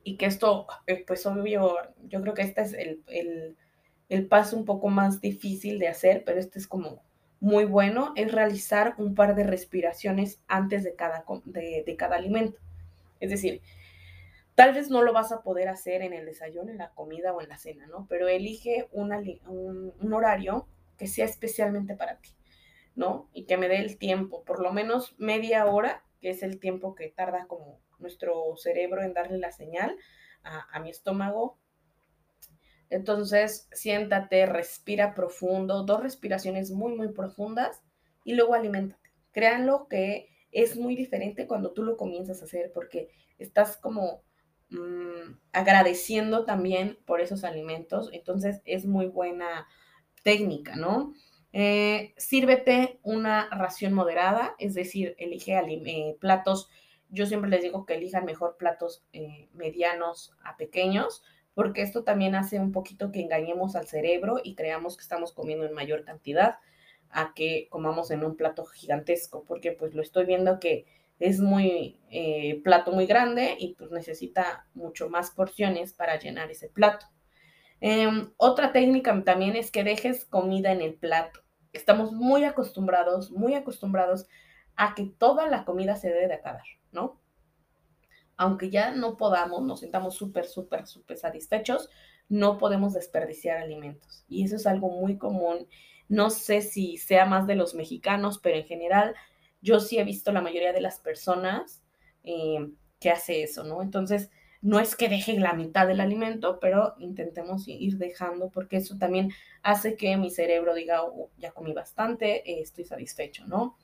y 0.04 0.18
que 0.18 0.26
esto, 0.26 0.68
eh, 0.86 1.04
pues 1.08 1.26
obvio, 1.26 1.78
yo 2.08 2.22
creo 2.22 2.34
que 2.34 2.42
este 2.42 2.62
es 2.62 2.74
el, 2.74 4.28
paso 4.30 4.58
un 4.58 4.66
poco 4.66 4.90
más 4.90 5.22
difícil 5.22 5.80
de 5.80 5.88
hacer, 5.88 6.24
pero 6.24 6.40
este 6.40 6.60
es 6.60 6.68
como 6.68 7.02
muy 7.40 7.66
bueno, 7.66 8.14
es 8.16 8.32
realizar 8.32 8.94
un 8.98 9.16
par 9.16 9.34
de 9.36 9.44
respiraciones 9.44 10.44
antes 10.48 10.84
de 10.84 10.94
cada, 10.94 11.26
de 11.46 11.96
cada 11.98 12.18
alimento. 12.18 12.60
Es 13.20 13.32
decir, 13.32 13.62
Tal 14.56 14.74
vez 14.74 14.90
no 14.90 15.02
lo 15.02 15.14
vas 15.14 15.32
a 15.32 15.42
poder 15.42 15.68
hacer 15.68 16.04
en 16.04 16.14
el 16.14 16.26
desayuno, 16.26 16.70
en 16.70 16.78
la 16.78 16.92
comida 16.92 17.34
o 17.34 17.42
en 17.42 17.50
la 17.50 17.58
cena, 17.58 17.88
¿no? 17.88 18.06
Pero 18.08 18.28
elige 18.28 18.88
un, 18.92 20.14
horario 20.14 20.68
que 20.98 21.08
sea 21.08 21.26
especialmente 21.26 21.96
para 21.96 22.20
ti, 22.20 22.30
¿no? 22.96 23.30
Y 23.34 23.46
que 23.46 23.58
me 23.58 23.68
dé 23.68 23.78
el 23.78 23.98
tiempo, 23.98 24.44
por 24.44 24.62
lo 24.62 24.72
menos 24.72 25.16
media 25.18 25.66
hora, 25.66 26.04
que 26.22 26.30
es 26.30 26.44
el 26.44 26.60
tiempo 26.60 26.94
que 26.94 27.10
tarda 27.10 27.48
como 27.48 27.82
nuestro 27.98 28.56
cerebro 28.58 29.02
en 29.02 29.14
darle 29.14 29.40
la 29.40 29.52
señal 29.52 29.98
a, 30.44 30.68
a 30.72 30.80
mi 30.80 30.92
estómago. 30.92 31.58
Entonces, 32.92 33.68
siéntate, 33.72 34.46
respira 34.46 35.16
profundo, 35.16 35.84
dos 35.84 36.04
respiraciones 36.04 36.70
muy, 36.70 36.96
muy 36.96 37.12
profundas 37.12 37.82
y 38.24 38.36
luego 38.36 38.54
alimentate. 38.54 39.10
Créanlo 39.32 39.88
que 39.88 40.30
es 40.52 40.78
muy 40.78 40.96
diferente 40.96 41.48
cuando 41.48 41.72
tú 41.74 41.82
lo 41.82 41.98
comienzas 41.98 42.42
a 42.42 42.46
hacer 42.46 42.72
porque 42.72 43.10
estás 43.40 43.78
como 43.78 44.22
Mm, 44.74 45.38
agradeciendo 45.52 46.46
también 46.46 46.98
por 47.06 47.22
esos 47.22 47.44
alimentos. 47.44 48.10
Entonces 48.12 48.62
es 48.66 48.86
muy 48.86 49.06
buena 49.08 49.68
técnica, 50.24 50.76
¿no? 50.76 51.14
Eh, 51.52 52.14
sírvete 52.18 53.00
una 53.04 53.48
ración 53.52 53.94
moderada, 53.94 54.56
es 54.58 54.74
decir, 54.74 55.16
elige 55.20 55.54
eh, 55.56 56.18
platos. 56.20 56.70
Yo 57.10 57.28
siempre 57.28 57.52
les 57.52 57.62
digo 57.62 57.86
que 57.86 57.94
elijan 57.94 58.26
mejor 58.26 58.58
platos 58.58 59.06
eh, 59.14 59.48
medianos 59.54 60.34
a 60.44 60.58
pequeños, 60.58 61.24
porque 61.54 61.84
esto 61.84 62.04
también 62.04 62.34
hace 62.34 62.60
un 62.60 62.72
poquito 62.72 63.12
que 63.12 63.22
engañemos 63.22 63.76
al 63.76 63.88
cerebro 63.88 64.40
y 64.44 64.56
creamos 64.56 64.98
que 64.98 65.04
estamos 65.04 65.34
comiendo 65.34 65.66
en 65.66 65.74
mayor 65.74 66.04
cantidad 66.04 66.58
a 67.12 67.34
que 67.36 67.68
comamos 67.70 68.10
en 68.10 68.26
un 68.26 68.36
plato 68.36 68.66
gigantesco, 68.66 69.44
porque 69.44 69.72
pues 69.72 69.94
lo 69.94 70.02
estoy 70.02 70.26
viendo 70.26 70.60
que 70.60 70.88
es 71.24 71.40
muy 71.40 72.02
eh, 72.10 72.60
plato 72.66 72.92
muy 72.92 73.06
grande 73.06 73.56
y 73.58 73.76
pues 73.76 73.92
necesita 73.92 74.68
mucho 74.74 75.10
más 75.10 75.32
porciones 75.32 75.94
para 75.94 76.20
llenar 76.20 76.52
ese 76.52 76.68
plato. 76.68 77.06
Em, 77.80 78.34
otra 78.36 78.74
técnica 78.74 79.24
también 79.24 79.56
es 79.56 79.72
que 79.72 79.86
dejes 79.86 80.26
comida 80.26 80.74
en 80.74 80.82
el 80.82 80.96
plato. 80.96 81.40
Estamos 81.72 82.12
muy 82.12 82.44
acostumbrados, 82.44 83.32
muy 83.32 83.54
acostumbrados 83.54 84.28
a 84.76 84.96
que 84.96 85.06
toda 85.18 85.48
la 85.48 85.64
comida 85.64 85.96
se 85.96 86.10
debe 86.10 86.28
de 86.28 86.34
acabar, 86.34 86.66
¿no? 86.92 87.22
Aunque 88.36 88.70
ya 88.70 88.92
no 88.92 89.16
podamos, 89.16 89.64
nos 89.64 89.80
sintamos 89.80 90.16
súper, 90.16 90.46
súper, 90.46 90.88
súper 90.88 91.16
satisfechos, 91.16 91.90
no 92.28 92.58
podemos 92.58 92.96
desperdiciar 92.96 93.60
alimentos. 93.60 94.26
Y 94.28 94.44
eso 94.44 94.58
es 94.58 94.68
algo 94.68 94.90
muy 94.90 95.18
común. 95.18 95.70
No 96.10 96.30
sé 96.30 96.60
si 96.60 96.98
sea 96.98 97.26
más 97.26 97.48
de 97.48 97.56
los 97.56 97.76
mexicanos, 97.76 98.40
pero 98.44 98.58
en 98.58 98.66
general 98.66 99.16
yo 99.64 99.80
sí 99.80 99.98
he 99.98 100.04
visto 100.04 100.32
la 100.32 100.42
mayoría 100.42 100.74
de 100.74 100.82
las 100.82 101.00
personas 101.00 101.82
eh, 102.24 102.70
que 103.00 103.10
hace 103.10 103.42
eso, 103.42 103.64
¿no? 103.64 103.82
Entonces, 103.82 104.30
no 104.62 104.80
es 104.80 104.96
que 104.96 105.10
deje 105.10 105.40
la 105.40 105.54
mitad 105.54 105.88
del 105.88 106.00
alimento, 106.00 106.60
pero 106.60 106.94
intentemos 107.00 107.68
ir 107.68 107.98
dejando 107.98 108.50
porque 108.50 108.78
eso 108.78 108.98
también 108.98 109.32
hace 109.62 109.96
que 109.96 110.16
mi 110.18 110.30
cerebro 110.30 110.74
diga, 110.74 111.04
oh, 111.04 111.30
ya 111.38 111.52
comí 111.52 111.74
bastante, 111.74 112.50
eh, 112.50 112.62
estoy 112.62 112.86
satisfecho, 112.86 113.46
¿no? 113.48 113.78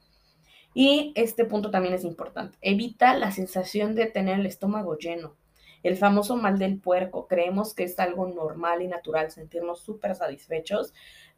Y 0.73 1.11
este 1.15 1.45
punto 1.45 1.71
también 1.71 1.95
es 1.95 2.03
importante. 2.03 2.57
Evita 2.61 3.17
la 3.17 3.31
sensación 3.31 3.95
de 3.95 4.05
tener 4.05 4.39
el 4.39 4.45
estómago 4.45 4.97
lleno. 4.97 5.35
El 5.81 5.97
famoso 5.97 6.35
mal 6.35 6.59
del 6.59 6.79
puerco. 6.79 7.27
Creemos 7.27 7.73
que 7.73 7.83
es 7.83 7.99
algo 7.99 8.27
normal 8.27 8.81
y 8.81 8.87
natural 8.87 9.31
sentirnos 9.31 9.81
súper 9.81 10.15
satisfechos, 10.15 10.93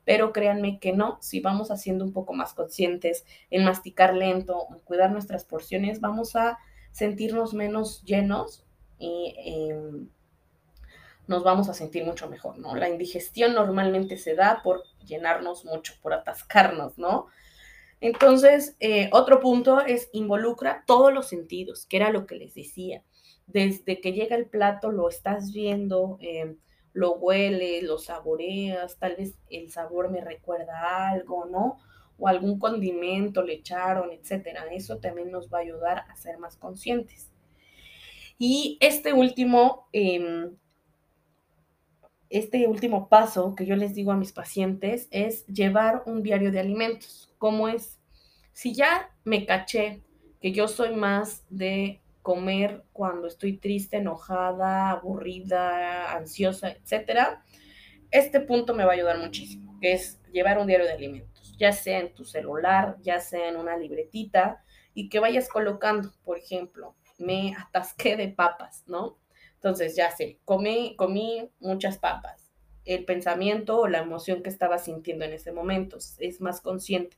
pero 0.06 0.34
créanme 0.34 0.80
que 0.80 0.94
no, 0.94 1.18
si 1.22 1.40
vamos 1.40 1.72
haciendo 1.72 2.04
un 2.04 2.14
poco 2.14 2.34
más 2.34 2.54
conscientes 2.54 3.26
en 3.50 3.64
masticar 3.64 4.16
lento, 4.16 4.68
en 4.72 4.80
cuidar 4.80 5.12
nuestras 5.12 5.46
porciones, 5.46 6.02
vamos 6.02 6.36
a 6.36 6.58
sentirnos 6.92 7.54
menos 7.54 8.04
llenos 8.04 8.66
y 9.00 9.34
em, 9.38 10.10
nos 11.28 11.44
vamos 11.44 11.70
a 11.70 11.74
sentir 11.74 12.04
mucho 12.06 12.30
mejor, 12.30 12.58
¿no? 12.58 12.76
La 12.76 12.90
indigestión 12.90 13.54
normalmente 13.54 14.18
se 14.18 14.36
da 14.36 14.62
por 14.64 14.84
llenarnos 15.06 15.66
mucho, 15.66 15.94
por 16.02 16.14
atascarnos, 16.14 16.98
¿no? 16.98 17.28
Entonces, 18.02 18.76
eh, 18.80 19.10
otro 19.14 19.40
punto 19.40 19.80
es 19.80 20.10
involucra 20.12 20.84
todos 20.88 21.14
los 21.14 21.28
sentidos, 21.28 21.86
que 21.86 21.98
era 21.98 22.12
lo 22.12 22.26
que 22.26 22.36
les 22.36 22.56
decía. 22.56 23.04
Desde 23.46 24.02
que 24.02 24.14
llega 24.14 24.36
el 24.36 24.48
plato 24.48 24.92
lo 24.92 25.08
estás 25.08 25.54
viendo, 25.54 26.18
eh, 26.22 26.56
lo 26.94 27.14
hueles, 27.14 27.84
lo 27.84 27.98
saboreas, 27.98 28.98
tal 28.98 29.16
vez 29.16 29.38
el 29.50 29.72
sabor 29.72 30.10
me 30.12 30.22
recuerda 30.22 30.80
a 30.80 31.10
algo, 31.12 31.46
¿no? 31.46 31.78
O 32.18 32.28
algún 32.28 32.60
condimento 32.60 33.42
le 33.44 33.54
echaron, 33.54 34.12
etcétera. 34.12 34.66
Eso 34.72 34.98
también 34.98 35.32
nos 35.32 35.52
va 35.52 35.60
a 35.60 35.62
ayudar 35.62 36.06
a 36.10 36.16
ser 36.16 36.38
más 36.38 36.58
conscientes. 36.58 37.32
Y 38.38 38.78
este 38.82 39.14
último, 39.14 39.88
em, 39.94 40.56
este 42.30 42.68
último 42.68 43.10
paso 43.10 43.56
que 43.56 43.66
yo 43.66 43.76
les 43.76 43.94
digo 43.94 44.12
a 44.12 44.18
mis 44.18 44.32
pacientes 44.32 45.08
es 45.12 45.46
llevar 45.48 46.04
un 46.06 46.24
diario 46.24 46.52
de 46.52 46.60
alimentos. 46.60 47.34
¿Cómo 47.38 47.68
es? 47.68 48.00
Si 48.54 48.74
ya 48.74 49.12
me 49.24 49.46
caché 49.46 50.04
que 50.42 50.52
yo 50.52 50.68
soy 50.68 50.96
más 50.96 51.46
de 51.50 52.02
comer 52.22 52.84
cuando 52.94 53.28
estoy 53.28 53.58
triste, 53.58 53.98
enojada, 53.98 54.92
aburrida, 54.92 56.16
ansiosa, 56.16 56.72
etcétera, 56.72 57.44
este 58.12 58.42
punto 58.42 58.74
me 58.74 58.84
va 58.84 58.92
a 58.92 58.96
ayudar 58.96 59.20
muchísimo, 59.20 59.78
que 59.80 59.94
es 59.94 60.22
llevar 60.32 60.60
un 60.60 60.68
diario 60.68 60.86
de 60.86 60.94
alimentos, 60.94 61.56
ya 61.58 61.72
sea 61.72 62.00
en 62.00 62.14
tu 62.14 62.26
celular, 62.26 62.98
ya 63.02 63.20
sea 63.20 63.48
en 63.48 63.56
una 63.56 63.78
libretita, 63.78 64.64
y 64.94 65.10
que 65.10 65.20
vayas 65.20 65.48
colocando, 65.48 66.12
por 66.24 66.38
ejemplo, 66.38 66.96
me 67.18 67.56
atasqué 67.56 68.18
de 68.18 68.28
papas, 68.28 68.84
¿no? 68.88 69.18
Entonces 69.56 69.96
ya 69.96 70.12
sé, 70.12 70.40
comí, 70.44 70.96
comí 70.98 71.50
muchas 71.60 71.98
papas. 71.98 72.52
El 72.84 73.06
pensamiento 73.06 73.80
o 73.80 73.88
la 73.88 74.00
emoción 74.00 74.42
que 74.42 74.50
estaba 74.50 74.80
sintiendo 74.80 75.24
en 75.24 75.34
ese 75.34 75.52
momento 75.52 75.98
es 76.18 76.42
más 76.42 76.62
consciente. 76.62 77.18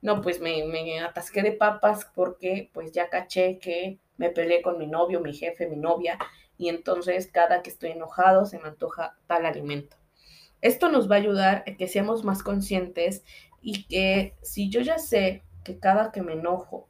No, 0.00 0.20
pues 0.20 0.38
me, 0.40 0.64
me 0.64 1.00
atasqué 1.00 1.42
de 1.42 1.52
papas 1.52 2.06
porque 2.14 2.70
pues 2.72 2.92
ya 2.92 3.08
caché 3.08 3.58
que 3.58 3.98
me 4.18 4.30
peleé 4.30 4.60
con 4.60 4.76
mi 4.76 4.86
novio, 4.86 5.20
mi 5.20 5.32
jefe, 5.32 5.66
mi 5.66 5.76
novia, 5.76 6.18
y 6.58 6.68
entonces 6.68 7.30
cada 7.32 7.62
que 7.62 7.70
estoy 7.70 7.92
enojado 7.92 8.44
se 8.44 8.58
me 8.58 8.68
antoja 8.68 9.16
tal 9.26 9.46
alimento. 9.46 9.96
Esto 10.60 10.90
nos 10.90 11.10
va 11.10 11.14
a 11.14 11.18
ayudar 11.18 11.64
a 11.66 11.76
que 11.76 11.88
seamos 11.88 12.24
más 12.24 12.42
conscientes 12.42 13.24
y 13.62 13.84
que 13.84 14.34
si 14.42 14.68
yo 14.68 14.80
ya 14.80 14.98
sé 14.98 15.44
que 15.64 15.78
cada 15.78 16.10
que 16.10 16.20
me 16.20 16.32
enojo 16.32 16.88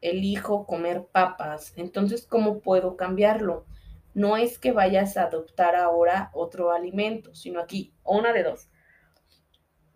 elijo 0.00 0.66
comer 0.66 1.06
papas, 1.12 1.74
entonces 1.76 2.26
¿cómo 2.26 2.60
puedo 2.60 2.96
cambiarlo? 2.96 3.66
No 4.14 4.36
es 4.36 4.58
que 4.58 4.72
vayas 4.72 5.16
a 5.16 5.24
adoptar 5.24 5.76
ahora 5.76 6.30
otro 6.34 6.72
alimento, 6.72 7.34
sino 7.34 7.60
aquí, 7.60 7.94
una 8.04 8.32
de 8.32 8.42
dos. 8.42 8.70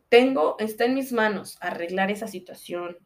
Tengo, 0.08 0.56
está 0.58 0.84
en 0.84 0.94
mis 0.94 1.12
manos 1.12 1.58
arreglar 1.60 2.10
esa 2.10 2.28
situación, 2.28 2.98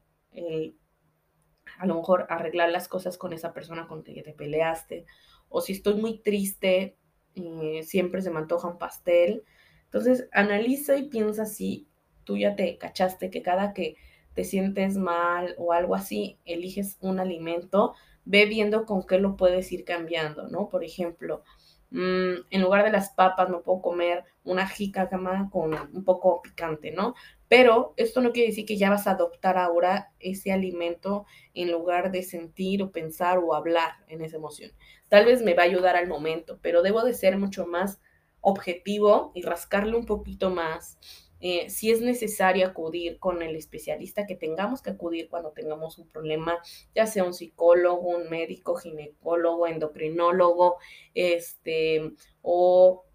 a 1.80 1.86
lo 1.86 1.94
mejor 1.96 2.26
arreglar 2.28 2.70
las 2.70 2.88
cosas 2.88 3.18
con 3.18 3.32
esa 3.32 3.52
persona 3.52 3.88
con 3.88 4.02
que 4.02 4.22
te 4.22 4.32
peleaste, 4.32 5.06
o 5.48 5.60
si 5.60 5.72
estoy 5.72 5.94
muy 5.94 6.18
triste, 6.18 6.96
eh, 7.34 7.82
siempre 7.82 8.22
se 8.22 8.30
me 8.30 8.38
antoja 8.38 8.68
un 8.68 8.78
pastel. 8.78 9.44
Entonces, 9.84 10.28
analiza 10.32 10.96
y 10.96 11.08
piensa 11.08 11.46
si 11.46 11.88
tú 12.24 12.36
ya 12.36 12.54
te 12.54 12.78
cachaste 12.78 13.30
que 13.30 13.42
cada 13.42 13.72
que 13.72 13.96
te 14.34 14.44
sientes 14.44 14.96
mal 14.96 15.54
o 15.58 15.72
algo 15.72 15.94
así, 15.94 16.38
eliges 16.44 16.98
un 17.00 17.18
alimento, 17.18 17.94
ve 18.24 18.46
viendo 18.46 18.84
con 18.86 19.04
qué 19.04 19.18
lo 19.18 19.36
puedes 19.36 19.72
ir 19.72 19.84
cambiando, 19.84 20.48
¿no? 20.48 20.68
Por 20.68 20.84
ejemplo, 20.84 21.42
Mm, 21.90 22.46
en 22.50 22.62
lugar 22.62 22.84
de 22.84 22.92
las 22.92 23.10
papas 23.10 23.48
me 23.50 23.58
puedo 23.58 23.82
comer 23.82 24.24
una 24.44 24.66
jícama 24.68 25.50
con 25.50 25.74
un 25.74 26.04
poco 26.04 26.40
picante, 26.40 26.92
¿no? 26.92 27.14
Pero 27.50 27.94
esto 27.96 28.20
no 28.20 28.30
quiere 28.30 28.50
decir 28.50 28.64
que 28.64 28.76
ya 28.76 28.90
vas 28.90 29.08
a 29.08 29.10
adoptar 29.10 29.58
ahora 29.58 30.12
ese 30.20 30.52
alimento 30.52 31.26
en 31.52 31.72
lugar 31.72 32.12
de 32.12 32.22
sentir 32.22 32.80
o 32.80 32.92
pensar 32.92 33.38
o 33.38 33.56
hablar 33.56 33.94
en 34.06 34.22
esa 34.22 34.36
emoción. 34.36 34.70
Tal 35.08 35.24
vez 35.24 35.42
me 35.42 35.54
va 35.54 35.64
a 35.64 35.66
ayudar 35.66 35.96
al 35.96 36.06
momento, 36.06 36.60
pero 36.62 36.80
debo 36.80 37.02
de 37.02 37.12
ser 37.12 37.36
mucho 37.38 37.66
más 37.66 38.00
objetivo 38.40 39.32
y 39.34 39.42
rascarle 39.42 39.96
un 39.96 40.06
poquito 40.06 40.50
más. 40.50 40.96
Eh, 41.40 41.68
si 41.70 41.90
es 41.90 42.00
necesario 42.00 42.68
acudir 42.68 43.18
con 43.18 43.42
el 43.42 43.56
especialista 43.56 44.26
que 44.26 44.36
tengamos 44.36 44.80
que 44.80 44.90
acudir 44.90 45.28
cuando 45.28 45.50
tengamos 45.50 45.98
un 45.98 46.06
problema, 46.06 46.56
ya 46.94 47.08
sea 47.08 47.24
un 47.24 47.34
psicólogo, 47.34 48.10
un 48.10 48.30
médico, 48.30 48.76
ginecólogo, 48.76 49.66
endocrinólogo, 49.66 50.76
este, 51.14 52.12
o 52.42 53.06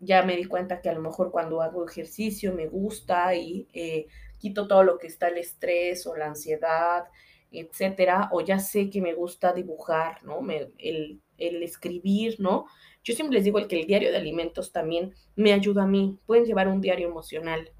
ya 0.00 0.22
me 0.22 0.36
di 0.36 0.44
cuenta 0.44 0.80
que 0.80 0.88
a 0.88 0.94
lo 0.94 1.00
mejor 1.00 1.30
cuando 1.30 1.62
hago 1.62 1.86
ejercicio 1.86 2.54
me 2.54 2.66
gusta 2.66 3.34
y 3.34 3.68
eh, 3.72 4.06
quito 4.38 4.68
todo 4.68 4.82
lo 4.84 4.98
que 4.98 5.08
está 5.08 5.28
el 5.28 5.38
estrés 5.38 6.06
o 6.06 6.16
la 6.16 6.26
ansiedad, 6.26 7.04
etcétera, 7.50 8.28
o 8.32 8.40
ya 8.40 8.58
sé 8.58 8.90
que 8.90 9.00
me 9.00 9.14
gusta 9.14 9.52
dibujar, 9.52 10.22
¿no? 10.24 10.40
el, 10.78 11.20
el 11.38 11.62
escribir, 11.62 12.36
¿no? 12.38 12.66
Yo 13.02 13.14
siempre 13.14 13.36
les 13.36 13.44
digo 13.44 13.58
el 13.58 13.68
que 13.68 13.80
el 13.80 13.86
diario 13.86 14.10
de 14.10 14.18
alimentos 14.18 14.72
también 14.72 15.14
me 15.34 15.52
ayuda 15.52 15.84
a 15.84 15.86
mí. 15.86 16.18
Pueden 16.26 16.44
llevar 16.44 16.68
un 16.68 16.80
diario 16.80 17.08
emocional. 17.08 17.72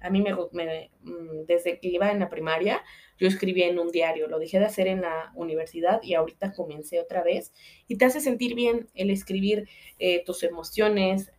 A 0.00 0.08
mí 0.08 0.22
me, 0.22 0.32
mm, 0.32 1.44
desde 1.46 1.78
que 1.78 1.88
iba 1.88 2.10
en 2.10 2.20
la 2.20 2.30
primaria, 2.30 2.82
yo 3.18 3.28
escribía 3.28 3.68
en 3.68 3.78
un 3.78 3.90
diario. 3.90 4.28
Lo 4.28 4.38
dejé 4.38 4.58
de 4.58 4.64
hacer 4.64 4.86
en 4.86 5.02
la 5.02 5.32
universidad 5.34 6.00
y 6.02 6.14
ahorita 6.14 6.54
comencé 6.54 6.98
otra 6.98 7.22
vez. 7.22 7.52
Y 7.88 7.98
te 7.98 8.06
hace 8.06 8.20
sentir 8.20 8.54
bien 8.54 8.88
el 8.94 9.10
escribir 9.10 9.68
eh, 9.98 10.24
tus 10.24 10.42
emociones, 10.42 11.30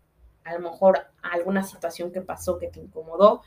a 0.43 0.53
lo 0.53 0.59
mejor 0.59 0.99
alguna 1.21 1.63
situación 1.63 2.11
que 2.11 2.21
pasó 2.21 2.57
que 2.57 2.67
te 2.67 2.79
incomodó. 2.79 3.41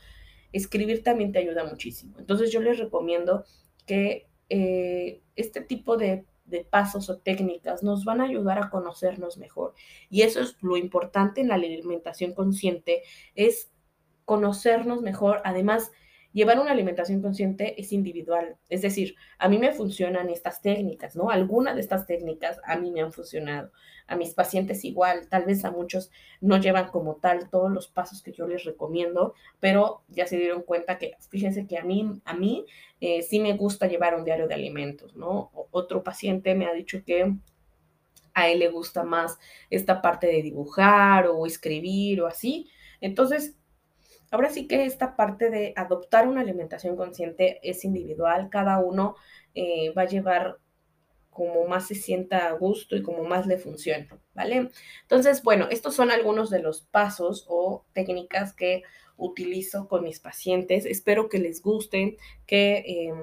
Escribir 0.51 1.03
también 1.03 1.31
te 1.31 1.39
ayuda 1.39 1.63
muchísimo. 1.65 2.15
Entonces 2.19 2.51
yo 2.51 2.61
les 2.61 2.79
recomiendo 2.79 3.45
que 3.85 4.27
eh, 4.49 5.21
este 5.35 5.61
tipo 5.61 5.97
de 5.97 6.25
de 6.45 6.63
pasos 6.63 7.09
o 7.09 7.17
técnicas 7.17 7.83
nos 7.83 8.05
van 8.05 8.21
a 8.21 8.25
ayudar 8.25 8.59
a 8.59 8.69
conocernos 8.69 9.37
mejor. 9.37 9.73
Y 10.09 10.21
eso 10.21 10.39
es 10.41 10.55
lo 10.61 10.77
importante 10.77 11.41
en 11.41 11.49
la 11.49 11.55
alimentación 11.55 12.33
consciente, 12.33 13.01
es 13.33 13.71
conocernos 14.25 15.01
mejor. 15.01 15.41
Además, 15.43 15.91
Llevar 16.35 16.59
una 16.59 16.71
alimentación 16.71 17.21
consciente 17.21 17.79
es 17.79 17.93
individual, 17.93 18.57
es 18.67 18.81
decir, 18.81 19.15
a 19.37 19.47
mí 19.47 19.57
me 19.57 19.71
funcionan 19.71 20.29
estas 20.29 20.61
técnicas, 20.61 21.15
¿no? 21.15 21.29
Algunas 21.29 21.75
de 21.75 21.79
estas 21.79 22.05
técnicas 22.05 22.59
a 22.65 22.75
mí 22.75 22.91
me 22.91 22.99
han 22.99 23.13
funcionado, 23.13 23.71
a 24.05 24.17
mis 24.17 24.33
pacientes 24.33 24.83
igual, 24.83 25.29
tal 25.29 25.45
vez 25.45 25.63
a 25.63 25.71
muchos 25.71 26.11
no 26.41 26.57
llevan 26.57 26.89
como 26.89 27.15
tal 27.15 27.49
todos 27.49 27.71
los 27.71 27.87
pasos 27.87 28.21
que 28.21 28.33
yo 28.33 28.47
les 28.47 28.65
recomiendo, 28.65 29.33
pero 29.61 30.01
ya 30.09 30.27
se 30.27 30.35
dieron 30.35 30.63
cuenta 30.63 30.97
que, 30.97 31.15
fíjense 31.29 31.67
que 31.67 31.77
a 31.77 31.85
mí, 31.85 32.19
a 32.25 32.33
mí 32.33 32.65
eh, 32.99 33.21
sí 33.21 33.39
me 33.39 33.53
gusta 33.53 33.87
llevar 33.87 34.13
un 34.13 34.25
diario 34.25 34.49
de 34.49 34.55
alimentos, 34.55 35.15
¿no? 35.15 35.51
otro 35.71 36.03
paciente 36.03 36.53
me 36.53 36.65
ha 36.65 36.73
dicho 36.73 37.01
que 37.05 37.33
a 38.33 38.49
él 38.49 38.59
le 38.59 38.67
gusta 38.67 39.05
más 39.05 39.39
esta 39.69 40.01
parte 40.01 40.27
de 40.27 40.41
dibujar 40.41 41.27
o 41.27 41.45
escribir 41.45 42.21
o 42.21 42.27
así. 42.27 42.69
Entonces, 42.99 43.55
Ahora 44.31 44.49
sí 44.49 44.67
que 44.67 44.85
esta 44.85 45.15
parte 45.15 45.49
de 45.49 45.73
adoptar 45.75 46.27
una 46.27 46.41
alimentación 46.41 46.95
consciente 46.95 47.59
es 47.63 47.85
individual, 47.85 48.49
cada 48.49 48.79
uno 48.79 49.15
eh, 49.53 49.91
va 49.91 50.03
a 50.03 50.07
llevar 50.07 50.57
como 51.35 51.67
más 51.67 51.87
se 51.87 51.95
sienta 51.95 52.47
a 52.47 52.53
gusto 52.53 52.95
y 52.95 53.03
como 53.03 53.25
más 53.25 53.45
le 53.45 53.57
funcione, 53.57 54.07
¿vale? 54.33 54.69
Entonces, 55.01 55.43
bueno, 55.43 55.67
estos 55.69 55.93
son 55.93 56.09
algunos 56.09 56.49
de 56.49 56.59
los 56.59 56.83
pasos 56.83 57.45
o 57.49 57.85
técnicas 57.91 58.53
que 58.53 58.83
utilizo 59.17 59.89
con 59.89 60.05
mis 60.05 60.21
pacientes. 60.21 60.85
Espero 60.85 61.27
que 61.27 61.39
les 61.39 61.61
gusten, 61.61 62.15
que 62.45 62.77
eh, 62.77 63.13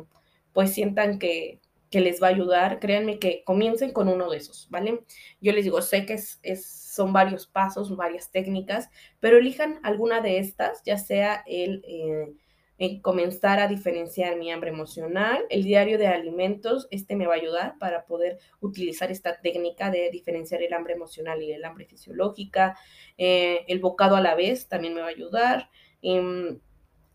pues 0.52 0.74
sientan 0.74 1.18
que, 1.18 1.61
que 1.92 2.00
les 2.00 2.22
va 2.22 2.28
a 2.28 2.30
ayudar, 2.30 2.80
créanme 2.80 3.18
que 3.18 3.44
comiencen 3.44 3.92
con 3.92 4.08
uno 4.08 4.30
de 4.30 4.38
esos, 4.38 4.66
¿vale? 4.70 5.04
Yo 5.42 5.52
les 5.52 5.64
digo, 5.64 5.82
sé 5.82 6.06
que 6.06 6.14
es, 6.14 6.40
son 6.64 7.12
varios 7.12 7.46
pasos, 7.46 7.94
varias 7.94 8.32
técnicas, 8.32 8.88
pero 9.20 9.36
elijan 9.36 9.78
alguna 9.82 10.22
de 10.22 10.38
estas, 10.38 10.82
ya 10.84 10.96
sea 10.96 11.44
el, 11.46 11.84
eh, 11.86 13.00
comenzar 13.02 13.60
a 13.60 13.68
diferenciar 13.68 14.36
mi 14.36 14.50
hambre 14.50 14.70
emocional, 14.70 15.44
el 15.50 15.64
diario 15.64 15.98
de 15.98 16.06
alimentos, 16.08 16.88
este 16.90 17.14
me 17.14 17.26
va 17.26 17.34
a 17.34 17.36
ayudar 17.36 17.78
para 17.78 18.06
poder 18.06 18.38
utilizar 18.60 19.12
esta 19.12 19.40
técnica 19.42 19.90
de 19.90 20.10
diferenciar 20.10 20.62
el 20.62 20.72
hambre 20.72 20.94
emocional 20.94 21.42
y 21.42 21.52
el 21.52 21.64
hambre 21.64 21.84
fisiológica, 21.84 22.76
eh, 23.18 23.66
el 23.68 23.80
bocado 23.80 24.16
a 24.16 24.22
la 24.22 24.34
vez 24.34 24.66
también 24.66 24.94
me 24.94 25.02
va 25.02 25.08
a 25.08 25.10
ayudar, 25.10 25.68
em, 26.00 26.58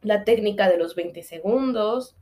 la 0.03 0.23
técnica 0.23 0.69
de 0.69 0.77
los 0.77 0.93
20 0.93 1.23
segundos, 1.23 2.15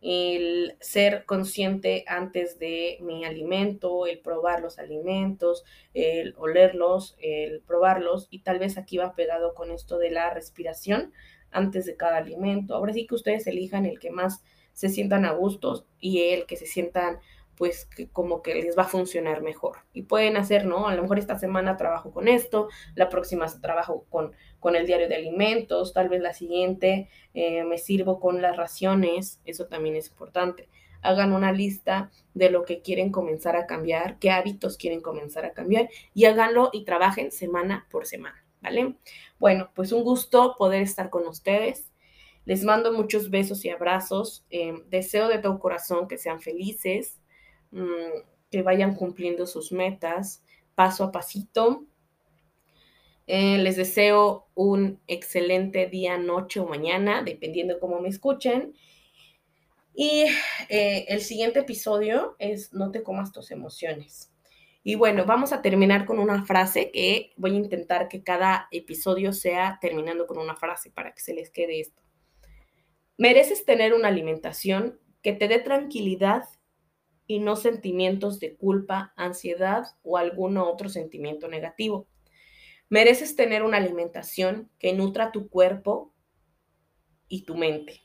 el 0.00 0.76
ser 0.80 1.24
consciente 1.26 2.04
antes 2.06 2.58
de 2.58 2.98
mi 3.00 3.24
alimento, 3.24 4.06
el 4.06 4.20
probar 4.20 4.60
los 4.60 4.78
alimentos, 4.78 5.64
el 5.94 6.34
olerlos, 6.38 7.16
el 7.18 7.60
probarlos 7.60 8.26
y 8.30 8.40
tal 8.40 8.58
vez 8.58 8.78
aquí 8.78 8.96
va 8.96 9.14
pegado 9.14 9.54
con 9.54 9.70
esto 9.70 9.98
de 9.98 10.10
la 10.10 10.30
respiración 10.30 11.12
antes 11.50 11.84
de 11.84 11.96
cada 11.96 12.16
alimento. 12.16 12.74
Ahora 12.74 12.92
sí 12.92 13.06
que 13.06 13.14
ustedes 13.14 13.46
elijan 13.46 13.84
el 13.84 13.98
que 13.98 14.10
más 14.10 14.42
se 14.72 14.88
sientan 14.88 15.24
a 15.24 15.32
gustos 15.32 15.84
y 15.98 16.22
el 16.30 16.46
que 16.46 16.56
se 16.56 16.66
sientan 16.66 17.18
pues 17.60 17.84
que 17.84 18.08
como 18.08 18.40
que 18.40 18.54
les 18.54 18.78
va 18.78 18.84
a 18.84 18.88
funcionar 18.88 19.42
mejor. 19.42 19.80
Y 19.92 20.04
pueden 20.04 20.38
hacer, 20.38 20.64
¿no? 20.64 20.88
A 20.88 20.94
lo 20.94 21.02
mejor 21.02 21.18
esta 21.18 21.38
semana 21.38 21.76
trabajo 21.76 22.10
con 22.10 22.26
esto, 22.26 22.70
la 22.94 23.10
próxima 23.10 23.44
trabajo 23.60 24.06
con, 24.08 24.32
con 24.60 24.76
el 24.76 24.86
diario 24.86 25.08
de 25.08 25.16
alimentos, 25.16 25.92
tal 25.92 26.08
vez 26.08 26.20
la 26.20 26.32
siguiente 26.32 27.08
eh, 27.34 27.64
me 27.64 27.78
sirvo 27.78 28.20
con 28.20 28.40
las 28.40 28.56
raciones, 28.56 29.40
eso 29.44 29.66
también 29.66 29.96
es 29.96 30.08
importante. 30.08 30.68
Hagan 31.02 31.32
una 31.32 31.50
lista 31.50 32.10
de 32.34 32.50
lo 32.50 32.64
que 32.64 32.82
quieren 32.82 33.10
comenzar 33.10 33.56
a 33.56 33.66
cambiar, 33.66 34.18
qué 34.18 34.30
hábitos 34.30 34.76
quieren 34.76 35.00
comenzar 35.00 35.44
a 35.46 35.52
cambiar 35.52 35.88
y 36.14 36.26
háganlo 36.26 36.70
y 36.72 36.84
trabajen 36.84 37.32
semana 37.32 37.86
por 37.90 38.06
semana, 38.06 38.44
¿vale? 38.60 38.94
Bueno, 39.38 39.70
pues 39.74 39.92
un 39.92 40.04
gusto 40.04 40.54
poder 40.58 40.82
estar 40.82 41.10
con 41.10 41.26
ustedes. 41.26 41.90
Les 42.44 42.64
mando 42.64 42.92
muchos 42.92 43.30
besos 43.30 43.64
y 43.64 43.70
abrazos. 43.70 44.44
Eh, 44.50 44.74
deseo 44.90 45.28
de 45.28 45.38
todo 45.38 45.58
corazón 45.58 46.06
que 46.06 46.18
sean 46.18 46.40
felices, 46.40 47.20
Mm, 47.70 48.22
que 48.50 48.62
vayan 48.62 48.96
cumpliendo 48.96 49.46
sus 49.46 49.72
metas 49.72 50.42
paso 50.74 51.04
a 51.04 51.12
pasito. 51.12 51.84
Eh, 53.26 53.58
les 53.58 53.76
deseo 53.76 54.48
un 54.54 55.00
excelente 55.06 55.86
día, 55.86 56.18
noche 56.18 56.60
o 56.60 56.66
mañana, 56.66 57.22
dependiendo 57.22 57.78
cómo 57.78 58.00
me 58.00 58.08
escuchen. 58.08 58.74
Y 59.94 60.24
eh, 60.68 61.06
el 61.08 61.20
siguiente 61.20 61.60
episodio 61.60 62.36
es 62.38 62.72
No 62.72 62.90
te 62.90 63.02
comas 63.02 63.32
tus 63.32 63.50
emociones. 63.50 64.32
Y 64.82 64.94
bueno, 64.94 65.26
vamos 65.26 65.52
a 65.52 65.60
terminar 65.60 66.06
con 66.06 66.18
una 66.18 66.44
frase 66.44 66.90
que 66.90 67.32
voy 67.36 67.52
a 67.52 67.58
intentar 67.58 68.08
que 68.08 68.22
cada 68.22 68.66
episodio 68.70 69.32
sea 69.32 69.78
terminando 69.80 70.26
con 70.26 70.38
una 70.38 70.56
frase 70.56 70.90
para 70.90 71.12
que 71.12 71.20
se 71.20 71.34
les 71.34 71.50
quede 71.50 71.80
esto. 71.80 72.02
Mereces 73.18 73.66
tener 73.66 73.92
una 73.92 74.08
alimentación 74.08 74.98
que 75.22 75.34
te 75.34 75.48
dé 75.48 75.58
tranquilidad 75.58 76.44
y 77.26 77.38
no 77.38 77.56
sentimientos 77.56 78.40
de 78.40 78.56
culpa, 78.56 79.12
ansiedad 79.16 79.84
o 80.02 80.16
algún 80.16 80.56
otro 80.56 80.88
sentimiento 80.88 81.46
negativo. 81.46 82.08
Mereces 82.90 83.36
tener 83.36 83.62
una 83.62 83.76
alimentación 83.76 84.68
que 84.80 84.92
nutra 84.92 85.30
tu 85.30 85.48
cuerpo 85.48 86.12
y 87.28 87.44
tu 87.44 87.54
mente. 87.54 88.02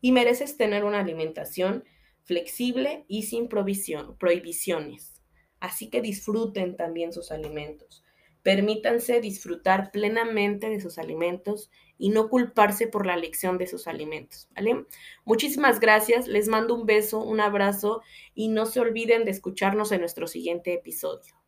Y 0.00 0.10
mereces 0.10 0.56
tener 0.56 0.82
una 0.82 0.98
alimentación 0.98 1.84
flexible 2.24 3.04
y 3.06 3.22
sin 3.22 3.48
prohibiciones. 3.48 5.22
Así 5.60 5.88
que 5.88 6.02
disfruten 6.02 6.76
también 6.76 7.12
sus 7.12 7.30
alimentos. 7.30 8.02
Permítanse 8.42 9.20
disfrutar 9.20 9.92
plenamente 9.92 10.68
de 10.68 10.80
sus 10.80 10.98
alimentos 10.98 11.70
y 11.96 12.08
no 12.08 12.28
culparse 12.28 12.88
por 12.88 13.06
la 13.06 13.14
elección 13.14 13.56
de 13.56 13.68
sus 13.68 13.86
alimentos, 13.86 14.48
¿vale? 14.56 14.84
Muchísimas 15.24 15.78
gracias, 15.78 16.26
les 16.26 16.48
mando 16.48 16.74
un 16.74 16.86
beso, 16.86 17.22
un 17.22 17.38
abrazo 17.38 18.02
y 18.34 18.48
no 18.48 18.66
se 18.66 18.80
olviden 18.80 19.24
de 19.24 19.30
escucharnos 19.30 19.92
en 19.92 20.00
nuestro 20.00 20.26
siguiente 20.26 20.74
episodio. 20.74 21.41